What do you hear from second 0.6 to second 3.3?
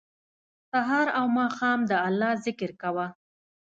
سهار او ماښام د الله ج ذکر کوه